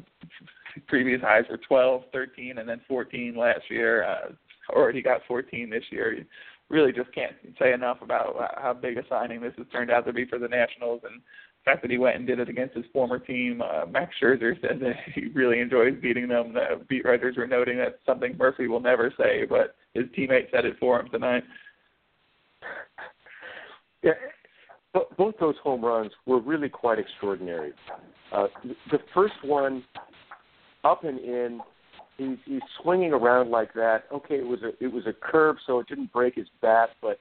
previous 0.88 1.20
highs 1.22 1.46
were 1.50 1.58
12, 1.58 2.04
13, 2.14 2.60
and 2.60 2.70
then 2.70 2.80
14 2.88 3.36
last 3.36 3.64
year. 3.72 4.04
Uh, 4.04 4.30
already 4.70 5.02
got 5.02 5.22
14 5.28 5.72
this 5.72 5.84
year. 5.90 6.24
Really 6.70 6.92
just 6.92 7.12
can't 7.14 7.34
say 7.60 7.74
enough 7.74 7.98
about 8.04 8.36
how 8.58 8.74
big 8.74 9.00
a 9.00 9.04
signing 9.10 9.42
this 9.42 9.54
has 9.58 9.66
turned 9.72 9.90
out 9.90 10.06
to 10.06 10.14
be 10.14 10.26
for 10.26 10.38
the 10.38 10.48
Nationals, 10.48 11.02
and 11.04 11.20
fact 11.66 11.82
that 11.82 11.92
he 11.92 11.98
went 11.98 12.16
and 12.16 12.26
did 12.26 12.40
it 12.40 12.50
against 12.50 12.76
his 12.76 12.86
former 12.92 13.20
team. 13.20 13.62
Uh, 13.62 13.86
Max 13.86 14.14
Scherzer 14.22 14.60
said 14.62 14.80
that 14.82 14.96
he 15.16 15.28
really 15.28 15.60
enjoys 15.60 15.94
beating 16.02 16.28
them. 16.28 16.54
The 16.54 16.84
beat 16.88 17.06
writers 17.06 17.38
were 17.38 17.48
noting 17.48 17.78
that 17.78 18.00
something 18.06 18.36
Murphy 18.38 18.68
will 18.68 18.80
never 18.80 19.14
say, 19.18 19.46
but 19.48 19.76
his 19.94 20.06
teammate 20.18 20.52
said 20.52 20.66
it 20.66 20.78
for 20.80 21.00
him 21.00 21.10
tonight. 21.10 21.44
Yeah, 24.04 24.14
both 25.18 25.36
those 25.40 25.56
home 25.64 25.84
runs 25.84 26.12
were 26.26 26.40
really 26.40 26.70
quite 26.70 27.00
extraordinary. 27.00 27.74
Uh, 28.32 28.48
the 28.90 29.00
first 29.14 29.36
one 29.44 29.84
up 30.84 31.04
and 31.04 31.20
in. 31.20 31.60
He's, 32.18 32.38
he's 32.46 32.62
swinging 32.82 33.14
around 33.14 33.50
like 33.50 33.74
that. 33.74 34.04
Okay, 34.14 34.36
it 34.36 34.46
was 34.46 34.60
a 34.62 34.72
it 34.84 34.92
was 34.92 35.08
a 35.08 35.14
curve, 35.14 35.56
so 35.66 35.80
it 35.80 35.88
didn't 35.88 36.12
break 36.14 36.36
his 36.36 36.48
bat. 36.62 36.90
But 37.02 37.20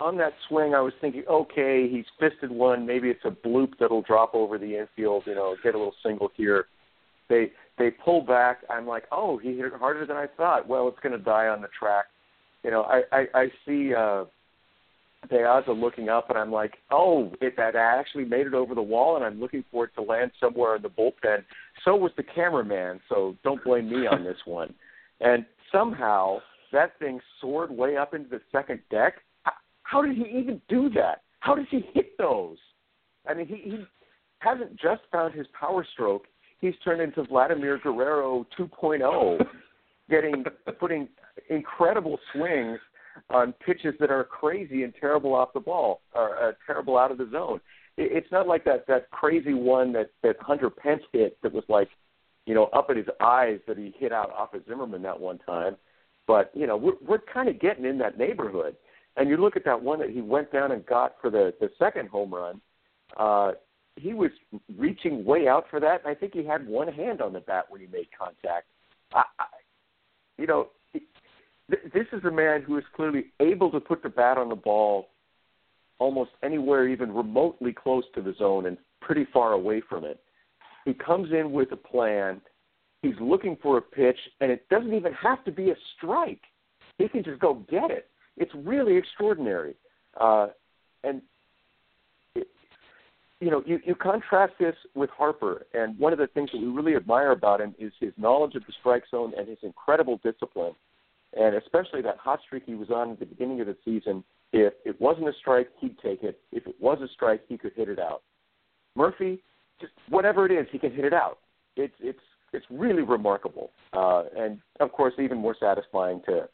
on 0.00 0.16
that 0.18 0.32
swing, 0.48 0.74
I 0.74 0.80
was 0.80 0.92
thinking, 1.00 1.24
okay, 1.28 1.88
he's 1.88 2.04
fisted 2.18 2.50
one. 2.50 2.86
Maybe 2.86 3.08
it's 3.08 3.24
a 3.24 3.30
bloop 3.30 3.72
that'll 3.78 4.02
drop 4.02 4.34
over 4.34 4.58
the 4.58 4.78
infield. 4.78 5.24
You 5.26 5.34
know, 5.34 5.56
get 5.62 5.74
a 5.74 5.78
little 5.78 5.94
single 6.02 6.30
here. 6.36 6.66
They 7.28 7.52
they 7.78 7.90
pull 7.90 8.22
back. 8.22 8.58
I'm 8.68 8.86
like, 8.86 9.04
oh, 9.12 9.38
he 9.38 9.56
hit 9.56 9.66
it 9.66 9.72
harder 9.74 10.06
than 10.06 10.16
I 10.16 10.26
thought. 10.36 10.68
Well, 10.68 10.88
it's 10.88 11.00
going 11.00 11.16
to 11.16 11.24
die 11.24 11.46
on 11.46 11.62
the 11.62 11.68
track. 11.78 12.06
You 12.62 12.70
know, 12.70 12.82
I 12.82 13.02
I, 13.12 13.26
I 13.34 13.46
see. 13.66 13.94
uh 13.94 14.24
Piazza 15.28 15.72
looking 15.72 16.08
up, 16.08 16.30
and 16.30 16.38
I'm 16.38 16.50
like, 16.50 16.78
oh, 16.90 17.30
it 17.42 17.54
that 17.58 17.76
actually 17.76 18.24
made 18.24 18.46
it 18.46 18.54
over 18.54 18.74
the 18.74 18.82
wall, 18.82 19.16
and 19.16 19.24
I'm 19.24 19.38
looking 19.38 19.64
for 19.70 19.84
it 19.84 19.90
to 19.96 20.02
land 20.02 20.30
somewhere 20.40 20.76
in 20.76 20.82
the 20.82 20.88
bullpen. 20.88 21.44
So 21.84 21.94
was 21.94 22.12
the 22.16 22.22
cameraman, 22.22 23.00
so 23.08 23.36
don't 23.44 23.62
blame 23.62 23.90
me 23.90 24.06
on 24.06 24.24
this 24.24 24.38
one. 24.46 24.72
And 25.20 25.44
somehow 25.70 26.38
that 26.72 26.98
thing 26.98 27.20
soared 27.40 27.70
way 27.70 27.96
up 27.96 28.14
into 28.14 28.30
the 28.30 28.40
second 28.50 28.80
deck. 28.90 29.16
How 29.90 30.02
did 30.02 30.16
he 30.16 30.22
even 30.38 30.60
do 30.68 30.88
that? 30.90 31.22
How 31.40 31.56
does 31.56 31.66
he 31.68 31.80
hit 31.92 32.16
those? 32.16 32.58
I 33.28 33.34
mean, 33.34 33.48
he, 33.48 33.56
he 33.56 33.84
hasn't 34.38 34.76
just 34.76 35.02
found 35.10 35.34
his 35.34 35.48
power 35.58 35.84
stroke. 35.92 36.26
He's 36.60 36.74
turned 36.84 37.00
into 37.00 37.24
Vladimir 37.24 37.78
Guerrero 37.78 38.46
2.0, 38.56 39.44
getting 40.10 40.44
putting 40.78 41.08
incredible 41.48 42.20
swings 42.32 42.78
on 43.30 43.52
pitches 43.66 43.94
that 43.98 44.12
are 44.12 44.22
crazy 44.22 44.84
and 44.84 44.92
terrible 45.00 45.34
off 45.34 45.52
the 45.54 45.60
ball 45.60 46.02
or 46.14 46.38
uh, 46.38 46.52
terrible 46.66 46.96
out 46.96 47.10
of 47.10 47.18
the 47.18 47.28
zone. 47.32 47.60
It, 47.96 48.12
it's 48.12 48.30
not 48.30 48.46
like 48.46 48.64
that 48.66 48.86
that 48.86 49.10
crazy 49.10 49.54
one 49.54 49.92
that 49.94 50.10
that 50.22 50.36
Hunter 50.40 50.70
Pence 50.70 51.02
hit 51.12 51.36
that 51.42 51.52
was 51.52 51.64
like, 51.68 51.88
you 52.46 52.54
know, 52.54 52.66
up 52.66 52.86
at 52.90 52.96
his 52.96 53.08
eyes 53.20 53.58
that 53.66 53.76
he 53.76 53.92
hit 53.98 54.12
out 54.12 54.30
off 54.30 54.54
of 54.54 54.62
Zimmermann 54.68 55.02
that 55.02 55.18
one 55.18 55.38
time. 55.38 55.74
But 56.28 56.52
you 56.54 56.68
know, 56.68 56.76
we're 56.76 56.98
we're 57.04 57.18
kind 57.18 57.48
of 57.48 57.58
getting 57.58 57.84
in 57.84 57.98
that 57.98 58.18
neighborhood. 58.18 58.76
And 59.16 59.28
you 59.28 59.36
look 59.36 59.56
at 59.56 59.64
that 59.64 59.82
one 59.82 59.98
that 60.00 60.10
he 60.10 60.20
went 60.20 60.52
down 60.52 60.72
and 60.72 60.84
got 60.86 61.16
for 61.20 61.30
the 61.30 61.52
the 61.60 61.70
second 61.78 62.08
home 62.08 62.32
run. 62.32 62.60
Uh, 63.16 63.52
he 63.96 64.14
was 64.14 64.30
reaching 64.78 65.24
way 65.24 65.48
out 65.48 65.66
for 65.70 65.80
that, 65.80 66.02
and 66.04 66.10
I 66.10 66.14
think 66.14 66.32
he 66.32 66.44
had 66.44 66.66
one 66.66 66.88
hand 66.88 67.20
on 67.20 67.32
the 67.32 67.40
bat 67.40 67.66
when 67.68 67.80
he 67.80 67.86
made 67.88 68.08
contact. 68.16 68.66
I, 69.12 69.24
I, 69.38 69.44
you 70.38 70.46
know, 70.46 70.68
this 71.68 72.06
is 72.12 72.24
a 72.24 72.30
man 72.30 72.62
who 72.62 72.78
is 72.78 72.84
clearly 72.94 73.26
able 73.40 73.70
to 73.72 73.80
put 73.80 74.02
the 74.02 74.08
bat 74.08 74.38
on 74.38 74.48
the 74.48 74.56
ball 74.56 75.08
almost 75.98 76.30
anywhere 76.42 76.88
even 76.88 77.12
remotely 77.12 77.72
close 77.72 78.04
to 78.14 78.22
the 78.22 78.34
zone 78.38 78.66
and 78.66 78.78
pretty 79.00 79.26
far 79.32 79.52
away 79.52 79.82
from 79.86 80.04
it. 80.04 80.20
He 80.84 80.94
comes 80.94 81.30
in 81.32 81.52
with 81.52 81.72
a 81.72 81.76
plan. 81.76 82.40
He's 83.02 83.14
looking 83.20 83.56
for 83.62 83.78
a 83.78 83.82
pitch, 83.82 84.18
and 84.40 84.50
it 84.50 84.68
doesn't 84.68 84.94
even 84.94 85.12
have 85.12 85.44
to 85.44 85.52
be 85.52 85.70
a 85.70 85.74
strike. 85.96 86.40
He 86.98 87.08
can 87.08 87.22
just 87.22 87.40
go 87.40 87.54
get 87.70 87.90
it. 87.90 88.09
It's 88.36 88.52
really 88.54 88.96
extraordinary. 88.96 89.74
Uh, 90.18 90.48
and 91.04 91.22
it, 92.34 92.48
you 93.40 93.50
know, 93.50 93.62
you, 93.66 93.80
you 93.84 93.94
contrast 93.94 94.54
this 94.58 94.74
with 94.94 95.10
Harper, 95.10 95.66
and 95.74 95.98
one 95.98 96.12
of 96.12 96.18
the 96.18 96.26
things 96.28 96.50
that 96.52 96.60
we 96.60 96.66
really 96.66 96.96
admire 96.96 97.32
about 97.32 97.60
him 97.60 97.74
is 97.78 97.92
his 98.00 98.12
knowledge 98.16 98.54
of 98.54 98.64
the 98.66 98.72
strike 98.80 99.04
zone 99.10 99.32
and 99.36 99.48
his 99.48 99.58
incredible 99.62 100.20
discipline 100.22 100.74
and 101.36 101.54
especially 101.54 102.02
that 102.02 102.16
hot 102.18 102.40
streak 102.44 102.64
he 102.66 102.74
was 102.74 102.90
on 102.90 103.12
at 103.12 103.20
the 103.20 103.26
beginning 103.26 103.60
of 103.60 103.66
the 103.66 103.76
season. 103.84 104.24
If 104.52 104.74
it 104.84 105.00
wasn't 105.00 105.28
a 105.28 105.32
strike, 105.38 105.68
he'd 105.78 105.98
take 105.98 106.22
it. 106.22 106.40
If 106.50 106.66
it 106.66 106.74
was 106.80 106.98
a 107.00 107.08
strike, 107.08 107.42
he 107.48 107.56
could 107.56 107.72
hit 107.74 107.88
it 107.88 107.98
out. 107.98 108.22
Murphy, 108.96 109.42
just 109.80 109.92
whatever 110.08 110.44
it 110.46 110.52
is, 110.52 110.66
he 110.72 110.78
can 110.78 110.92
hit 110.92 111.04
it 111.04 111.12
out. 111.12 111.38
It's 111.76 111.94
it's 112.00 112.18
it's 112.52 112.66
really 112.68 113.02
remarkable, 113.02 113.70
uh, 113.92 114.24
and 114.36 114.58
of 114.80 114.90
course, 114.90 115.14
even 115.20 115.38
more 115.38 115.54
satisfying 115.58 116.20
to 116.26 116.48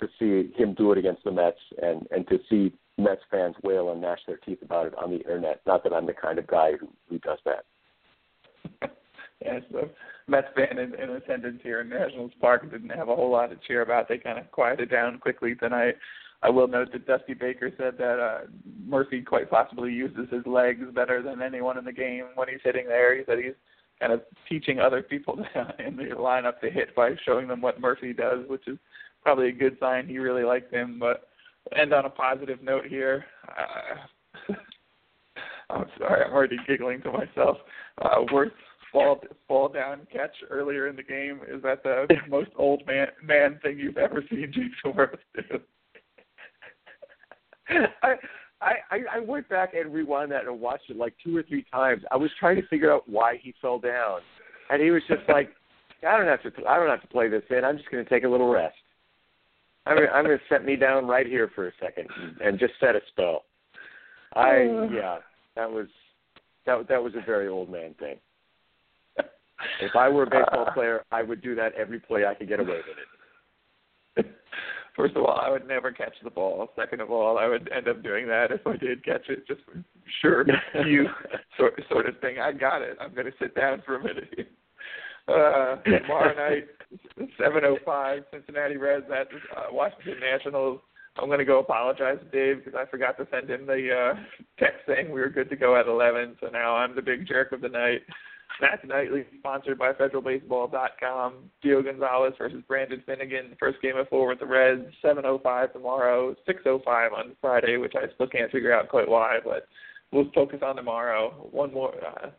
to 0.00 0.08
see 0.18 0.52
him 0.56 0.74
do 0.74 0.92
it 0.92 0.98
against 0.98 1.24
the 1.24 1.30
Mets 1.30 1.58
and 1.82 2.06
and 2.10 2.26
to 2.28 2.38
see 2.48 2.72
Mets 2.98 3.22
fans 3.30 3.54
wail 3.62 3.90
and 3.92 4.00
gnash 4.00 4.20
their 4.26 4.36
teeth 4.38 4.62
about 4.62 4.86
it 4.86 4.94
on 5.02 5.10
the 5.10 5.18
internet. 5.18 5.60
Not 5.66 5.82
that 5.84 5.92
I'm 5.92 6.06
the 6.06 6.12
kind 6.12 6.38
of 6.38 6.46
guy 6.46 6.72
who 6.78 6.88
who 7.08 7.18
does 7.18 7.38
that. 7.44 7.64
yeah, 9.44 9.60
so 9.72 9.88
Mets 10.26 10.48
fan 10.54 10.78
in, 10.78 10.94
in 10.94 11.10
attendance 11.10 11.60
here 11.62 11.80
in 11.80 11.88
Nationals 11.88 12.32
Park 12.40 12.70
didn't 12.70 12.90
have 12.90 13.08
a 13.08 13.16
whole 13.16 13.30
lot 13.30 13.50
to 13.50 13.56
cheer 13.66 13.82
about. 13.82 14.08
They 14.08 14.18
kind 14.18 14.38
of 14.38 14.50
quieted 14.50 14.90
down 14.90 15.18
quickly 15.18 15.54
tonight. 15.54 15.96
I 16.42 16.48
will 16.48 16.68
note 16.68 16.92
that 16.92 17.06
Dusty 17.06 17.34
Baker 17.34 17.70
said 17.76 17.98
that 17.98 18.18
uh, 18.18 18.46
Murphy 18.86 19.20
quite 19.20 19.50
possibly 19.50 19.92
uses 19.92 20.28
his 20.30 20.46
legs 20.46 20.86
better 20.94 21.22
than 21.22 21.42
anyone 21.42 21.76
in 21.76 21.84
the 21.84 21.92
game 21.92 22.24
when 22.34 22.48
he's 22.48 22.60
hitting 22.64 22.86
there. 22.86 23.14
He 23.16 23.24
said 23.26 23.38
he's 23.38 23.54
kind 24.00 24.12
of 24.12 24.22
teaching 24.48 24.80
other 24.80 25.02
people 25.02 25.34
in 25.78 25.96
the 25.96 26.04
lineup 26.16 26.60
to 26.60 26.70
hit 26.70 26.94
by 26.94 27.10
showing 27.26 27.46
them 27.46 27.60
what 27.60 27.80
Murphy 27.80 28.14
does, 28.14 28.48
which 28.48 28.66
is 28.66 28.78
probably 29.22 29.48
a 29.48 29.52
good 29.52 29.76
sign. 29.80 30.06
He 30.06 30.18
really 30.18 30.44
likes 30.44 30.70
him. 30.70 30.98
But 30.98 31.28
end 31.76 31.92
on 31.92 32.04
a 32.04 32.10
positive 32.10 32.62
note 32.62 32.86
here. 32.86 33.24
Uh, 33.48 34.54
I'm 35.70 35.86
sorry, 35.98 36.24
I'm 36.24 36.32
already 36.32 36.56
giggling 36.66 37.00
to 37.02 37.12
myself. 37.12 37.58
Uh, 38.02 38.24
Werth 38.32 38.50
fall 38.92 39.20
fall 39.46 39.68
down 39.68 40.00
catch 40.12 40.34
earlier 40.50 40.88
in 40.88 40.96
the 40.96 41.02
game 41.02 41.40
is 41.48 41.62
that 41.62 41.82
the 41.82 42.06
most 42.28 42.50
old 42.56 42.82
man 42.86 43.06
man 43.22 43.58
thing 43.62 43.78
you've 43.78 43.96
ever 43.96 44.24
seen 44.28 44.52
Jayson 44.52 44.96
Werth 44.96 45.16
do. 45.34 45.60
I, 48.02 48.14
I 48.90 48.98
I 49.12 49.20
went 49.20 49.48
back 49.48 49.74
and 49.74 49.92
rewound 49.92 50.32
that 50.32 50.46
and 50.46 50.60
watched 50.60 50.90
it 50.90 50.96
like 50.96 51.14
two 51.22 51.36
or 51.36 51.42
three 51.42 51.64
times. 51.72 52.02
I 52.10 52.16
was 52.16 52.30
trying 52.38 52.56
to 52.56 52.66
figure 52.66 52.92
out 52.92 53.08
why 53.08 53.38
he 53.40 53.54
fell 53.62 53.78
down, 53.78 54.20
and 54.70 54.82
he 54.82 54.90
was 54.90 55.02
just 55.08 55.22
like, 55.28 55.50
"I 56.06 56.16
don't 56.16 56.26
have 56.26 56.42
to 56.42 56.66
I 56.66 56.76
don't 56.76 56.88
have 56.88 57.02
to 57.02 57.08
play 57.08 57.28
this 57.28 57.44
in. 57.50 57.64
I'm 57.64 57.78
just 57.78 57.90
going 57.90 58.04
to 58.04 58.10
take 58.10 58.24
a 58.24 58.28
little 58.28 58.50
rest." 58.50 58.74
I'm 59.90 59.98
I'm 60.12 60.24
gonna 60.24 60.38
set 60.48 60.64
me 60.64 60.76
down 60.76 61.06
right 61.06 61.26
here 61.26 61.50
for 61.54 61.68
a 61.68 61.72
second 61.80 62.08
and 62.42 62.58
just 62.58 62.74
set 62.80 62.94
a 62.96 63.00
spell. 63.08 63.44
I 64.34 64.88
yeah, 64.92 65.18
that 65.56 65.70
was 65.70 65.88
that 66.66 66.88
that 66.88 67.02
was 67.02 67.14
a 67.14 67.24
very 67.26 67.48
old 67.48 67.70
man 67.70 67.94
thing. 67.98 68.16
If 69.80 69.94
I 69.94 70.08
were 70.08 70.22
a 70.22 70.30
baseball 70.30 70.70
player, 70.74 71.04
I 71.10 71.22
would 71.22 71.42
do 71.42 71.54
that 71.56 71.74
every 71.74 72.00
play 72.00 72.24
I 72.24 72.34
could 72.34 72.48
get 72.48 72.60
away 72.60 72.78
with 74.16 74.24
it. 74.24 74.26
First 74.96 75.16
of 75.16 75.24
all, 75.24 75.38
I 75.38 75.50
would 75.50 75.66
never 75.66 75.92
catch 75.92 76.14
the 76.22 76.30
ball. 76.30 76.68
Second 76.76 77.00
of 77.00 77.10
all, 77.10 77.38
I 77.38 77.46
would 77.46 77.70
end 77.72 77.88
up 77.88 78.02
doing 78.02 78.26
that 78.28 78.50
if 78.50 78.66
I 78.66 78.76
did 78.76 79.04
catch 79.04 79.28
it, 79.28 79.46
just 79.46 79.60
for 79.64 79.82
sure 80.20 80.44
you 80.86 81.06
sort 81.56 81.80
sort 81.90 82.08
of 82.08 82.18
thing. 82.20 82.38
I 82.38 82.52
got 82.52 82.82
it. 82.82 82.96
I'm 83.00 83.14
going 83.14 83.26
to 83.26 83.32
sit 83.38 83.54
down 83.54 83.82
for 83.86 83.96
a 83.96 84.02
minute. 84.02 84.48
Uh, 85.28 85.76
tomorrow 85.76 86.34
night, 86.34 86.66
7:05, 87.38 88.24
Cincinnati 88.32 88.76
Reds 88.76 89.06
at 89.10 89.28
uh, 89.56 89.72
Washington 89.72 90.20
Nationals. 90.20 90.80
I'm 91.16 91.26
going 91.26 91.38
to 91.38 91.44
go 91.44 91.58
apologize 91.58 92.18
to 92.20 92.30
Dave 92.30 92.64
because 92.64 92.78
I 92.80 92.88
forgot 92.88 93.18
to 93.18 93.26
send 93.30 93.50
him 93.50 93.66
the 93.66 93.90
uh, 93.92 94.14
text 94.58 94.80
saying 94.86 95.10
we 95.10 95.20
were 95.20 95.28
good 95.28 95.50
to 95.50 95.56
go 95.56 95.78
at 95.78 95.86
11. 95.86 96.36
So 96.40 96.48
now 96.48 96.76
I'm 96.76 96.94
the 96.94 97.02
big 97.02 97.26
jerk 97.26 97.52
of 97.52 97.60
the 97.60 97.68
night. 97.68 98.02
Nats 98.60 98.82
Nightly, 98.84 99.24
sponsored 99.38 99.78
by 99.78 99.92
FederalBaseball.com. 99.92 101.34
Gio 101.64 101.84
Gonzalez 101.84 102.34
versus 102.38 102.62
Brandon 102.68 103.02
Finnegan. 103.06 103.56
First 103.58 103.80
game 103.80 103.96
of 103.96 104.08
four 104.08 104.28
with 104.28 104.38
the 104.38 104.46
Reds. 104.46 104.84
7:05 105.02 105.72
tomorrow. 105.72 106.34
6:05 106.46 107.12
on 107.12 107.36
Friday, 107.40 107.76
which 107.76 107.94
I 107.96 108.12
still 108.14 108.28
can't 108.28 108.50
figure 108.50 108.72
out 108.72 108.88
quite 108.88 109.08
why, 109.08 109.38
but 109.42 109.66
we'll 110.12 110.30
focus 110.34 110.60
on 110.62 110.76
tomorrow. 110.76 111.30
One 111.50 111.72
more. 111.72 111.94
Uh, 112.04 112.30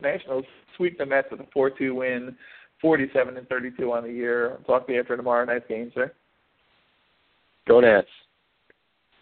Nationals 0.00 0.46
sweep 0.76 0.96
the 0.96 1.04
Mets 1.04 1.28
with 1.30 1.40
a 1.40 1.46
4-2 1.56 1.94
win, 1.94 2.36
47 2.80 3.36
and 3.36 3.48
32 3.48 3.92
on 3.92 4.04
the 4.04 4.12
year. 4.12 4.52
I'll 4.52 4.64
talk 4.64 4.86
to 4.86 4.92
you 4.92 5.00
after 5.00 5.16
tomorrow 5.16 5.44
night's 5.44 5.66
game, 5.68 5.90
sir. 5.94 6.12
Go 7.68 7.80
Nats. 7.80 8.08